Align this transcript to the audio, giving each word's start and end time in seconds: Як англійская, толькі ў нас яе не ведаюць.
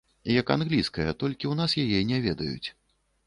Як 0.39 0.47
англійская, 0.55 1.05
толькі 1.23 1.45
ў 1.51 1.61
нас 1.61 1.75
яе 1.83 2.01
не 2.13 2.17
ведаюць. 2.27 2.67